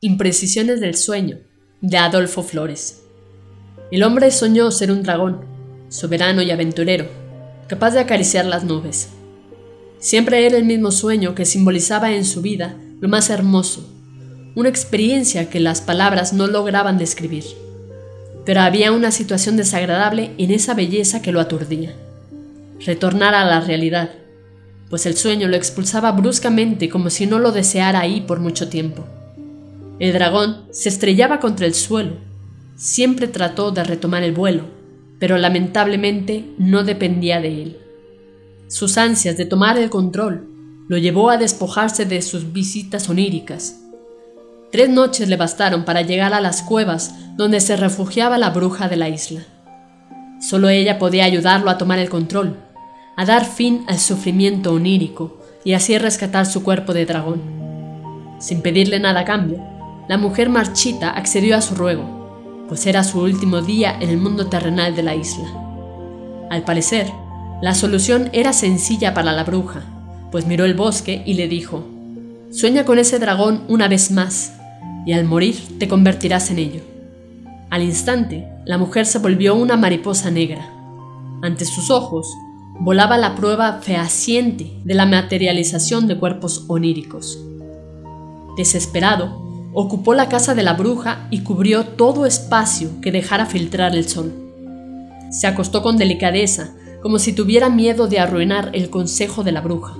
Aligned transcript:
Imprecisiones 0.00 0.78
del 0.78 0.94
sueño, 0.94 1.38
de 1.80 1.96
Adolfo 1.96 2.44
Flores. 2.44 3.02
El 3.90 4.04
hombre 4.04 4.30
soñó 4.30 4.70
ser 4.70 4.92
un 4.92 5.02
dragón, 5.02 5.40
soberano 5.88 6.40
y 6.40 6.52
aventurero, 6.52 7.08
capaz 7.66 7.94
de 7.94 7.98
acariciar 7.98 8.44
las 8.44 8.62
nubes. 8.62 9.08
Siempre 9.98 10.46
era 10.46 10.56
el 10.56 10.64
mismo 10.64 10.92
sueño 10.92 11.34
que 11.34 11.44
simbolizaba 11.44 12.12
en 12.12 12.24
su 12.24 12.42
vida 12.42 12.76
lo 13.00 13.08
más 13.08 13.28
hermoso, 13.28 13.92
una 14.54 14.68
experiencia 14.68 15.50
que 15.50 15.58
las 15.58 15.80
palabras 15.80 16.32
no 16.32 16.46
lograban 16.46 16.96
describir. 16.96 17.44
Pero 18.46 18.60
había 18.60 18.92
una 18.92 19.10
situación 19.10 19.56
desagradable 19.56 20.30
en 20.38 20.52
esa 20.52 20.74
belleza 20.74 21.22
que 21.22 21.32
lo 21.32 21.40
aturdía. 21.40 21.92
Retornar 22.86 23.34
a 23.34 23.44
la 23.44 23.62
realidad, 23.62 24.10
pues 24.90 25.06
el 25.06 25.16
sueño 25.16 25.48
lo 25.48 25.56
expulsaba 25.56 26.12
bruscamente 26.12 26.88
como 26.88 27.10
si 27.10 27.26
no 27.26 27.40
lo 27.40 27.50
deseara 27.50 27.98
ahí 27.98 28.20
por 28.20 28.38
mucho 28.38 28.68
tiempo. 28.68 29.04
El 29.98 30.12
dragón 30.12 30.66
se 30.70 30.88
estrellaba 30.88 31.40
contra 31.40 31.66
el 31.66 31.74
suelo. 31.74 32.12
Siempre 32.76 33.26
trató 33.26 33.72
de 33.72 33.82
retomar 33.82 34.22
el 34.22 34.32
vuelo, 34.32 34.62
pero 35.18 35.38
lamentablemente 35.38 36.44
no 36.58 36.84
dependía 36.84 37.40
de 37.40 37.62
él. 37.62 37.78
Sus 38.68 38.96
ansias 38.96 39.36
de 39.36 39.44
tomar 39.44 39.76
el 39.78 39.90
control 39.90 40.46
lo 40.88 40.98
llevó 40.98 41.30
a 41.30 41.36
despojarse 41.36 42.04
de 42.04 42.22
sus 42.22 42.52
visitas 42.52 43.08
oníricas. 43.08 43.80
Tres 44.70 44.88
noches 44.88 45.28
le 45.28 45.36
bastaron 45.36 45.84
para 45.84 46.02
llegar 46.02 46.32
a 46.32 46.40
las 46.40 46.62
cuevas 46.62 47.14
donde 47.36 47.60
se 47.60 47.76
refugiaba 47.76 48.38
la 48.38 48.50
bruja 48.50 48.88
de 48.88 48.96
la 48.96 49.08
isla. 49.08 49.40
Solo 50.40 50.68
ella 50.68 50.98
podía 50.98 51.24
ayudarlo 51.24 51.70
a 51.70 51.78
tomar 51.78 51.98
el 51.98 52.08
control, 52.08 52.56
a 53.16 53.24
dar 53.24 53.44
fin 53.44 53.84
al 53.88 53.98
sufrimiento 53.98 54.72
onírico 54.72 55.38
y 55.64 55.72
así 55.72 55.98
rescatar 55.98 56.46
su 56.46 56.62
cuerpo 56.62 56.94
de 56.94 57.06
dragón. 57.06 57.42
Sin 58.38 58.62
pedirle 58.62 59.00
nada 59.00 59.20
a 59.20 59.24
cambio, 59.24 59.77
la 60.08 60.16
mujer 60.16 60.48
marchita 60.48 61.10
accedió 61.10 61.56
a 61.56 61.60
su 61.60 61.74
ruego, 61.74 62.64
pues 62.68 62.86
era 62.86 63.04
su 63.04 63.20
último 63.20 63.60
día 63.60 63.96
en 64.00 64.08
el 64.08 64.16
mundo 64.16 64.46
terrenal 64.46 64.96
de 64.96 65.02
la 65.02 65.14
isla. 65.14 65.48
Al 66.50 66.62
parecer, 66.64 67.12
la 67.60 67.74
solución 67.74 68.30
era 68.32 68.54
sencilla 68.54 69.12
para 69.12 69.32
la 69.32 69.44
bruja, 69.44 69.82
pues 70.30 70.46
miró 70.46 70.64
el 70.64 70.74
bosque 70.74 71.22
y 71.26 71.34
le 71.34 71.46
dijo, 71.46 71.84
Sueña 72.50 72.86
con 72.86 72.98
ese 72.98 73.18
dragón 73.18 73.64
una 73.68 73.88
vez 73.88 74.10
más, 74.10 74.54
y 75.04 75.12
al 75.12 75.24
morir 75.24 75.78
te 75.78 75.88
convertirás 75.88 76.50
en 76.50 76.58
ello. 76.58 76.80
Al 77.68 77.82
instante, 77.82 78.48
la 78.64 78.78
mujer 78.78 79.04
se 79.04 79.18
volvió 79.18 79.54
una 79.54 79.76
mariposa 79.76 80.30
negra. 80.30 80.72
Ante 81.42 81.66
sus 81.66 81.90
ojos, 81.90 82.26
volaba 82.80 83.18
la 83.18 83.34
prueba 83.34 83.80
fehaciente 83.82 84.80
de 84.84 84.94
la 84.94 85.04
materialización 85.04 86.06
de 86.06 86.16
cuerpos 86.16 86.64
oníricos. 86.68 87.38
Desesperado, 88.56 89.47
ocupó 89.80 90.12
la 90.12 90.28
casa 90.28 90.56
de 90.56 90.64
la 90.64 90.72
bruja 90.72 91.28
y 91.30 91.42
cubrió 91.42 91.84
todo 91.86 92.26
espacio 92.26 93.00
que 93.00 93.12
dejara 93.12 93.46
filtrar 93.46 93.94
el 93.94 94.08
sol. 94.08 94.32
Se 95.30 95.46
acostó 95.46 95.82
con 95.82 95.96
delicadeza, 95.96 96.70
como 97.00 97.20
si 97.20 97.32
tuviera 97.32 97.68
miedo 97.68 98.08
de 98.08 98.18
arruinar 98.18 98.70
el 98.72 98.90
consejo 98.90 99.44
de 99.44 99.52
la 99.52 99.60
bruja. 99.60 99.94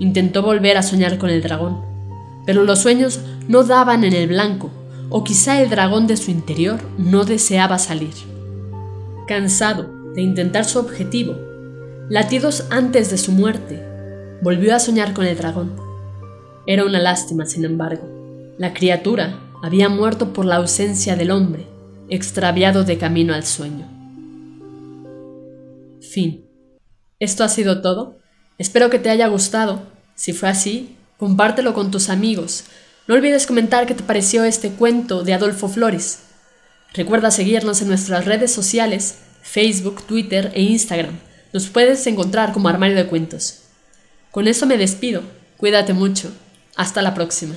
Intentó 0.00 0.42
volver 0.42 0.76
a 0.76 0.82
soñar 0.82 1.16
con 1.16 1.30
el 1.30 1.40
dragón, 1.40 1.80
pero 2.44 2.62
los 2.64 2.80
sueños 2.80 3.20
no 3.48 3.64
daban 3.64 4.04
en 4.04 4.12
el 4.12 4.26
blanco, 4.26 4.70
o 5.08 5.24
quizá 5.24 5.62
el 5.62 5.70
dragón 5.70 6.06
de 6.06 6.18
su 6.18 6.30
interior 6.30 6.78
no 6.98 7.24
deseaba 7.24 7.78
salir. 7.78 8.12
Cansado 9.26 9.88
de 10.14 10.20
intentar 10.20 10.66
su 10.66 10.78
objetivo, 10.78 11.34
latidos 12.10 12.66
antes 12.68 13.10
de 13.10 13.16
su 13.16 13.32
muerte, 13.32 13.82
volvió 14.42 14.76
a 14.76 14.78
soñar 14.78 15.14
con 15.14 15.24
el 15.24 15.38
dragón. 15.38 15.72
Era 16.66 16.84
una 16.84 16.98
lástima, 16.98 17.46
sin 17.46 17.64
embargo 17.64 18.13
la 18.58 18.72
criatura 18.72 19.40
había 19.62 19.88
muerto 19.88 20.32
por 20.32 20.44
la 20.44 20.56
ausencia 20.56 21.16
del 21.16 21.30
hombre, 21.30 21.66
extraviado 22.08 22.84
de 22.84 22.98
camino 22.98 23.34
al 23.34 23.44
sueño. 23.44 23.88
Fin. 26.00 26.44
Esto 27.18 27.42
ha 27.42 27.48
sido 27.48 27.80
todo. 27.80 28.18
Espero 28.58 28.90
que 28.90 28.98
te 28.98 29.10
haya 29.10 29.26
gustado. 29.26 29.82
Si 30.14 30.32
fue 30.32 30.48
así, 30.48 30.96
compártelo 31.18 31.74
con 31.74 31.90
tus 31.90 32.08
amigos. 32.08 32.64
No 33.08 33.14
olvides 33.14 33.46
comentar 33.46 33.86
qué 33.86 33.94
te 33.94 34.04
pareció 34.04 34.44
este 34.44 34.70
cuento 34.70 35.24
de 35.24 35.34
Adolfo 35.34 35.68
Flores. 35.68 36.20
Recuerda 36.92 37.32
seguirnos 37.32 37.82
en 37.82 37.88
nuestras 37.88 38.24
redes 38.24 38.52
sociales, 38.52 39.18
Facebook, 39.42 40.06
Twitter 40.06 40.52
e 40.54 40.62
Instagram. 40.62 41.18
Nos 41.52 41.66
puedes 41.66 42.06
encontrar 42.06 42.52
como 42.52 42.68
Armario 42.68 42.96
de 42.96 43.06
Cuentos. 43.06 43.62
Con 44.30 44.46
eso 44.46 44.66
me 44.66 44.78
despido. 44.78 45.22
Cuídate 45.56 45.92
mucho. 45.92 46.30
Hasta 46.76 47.02
la 47.02 47.14
próxima. 47.14 47.54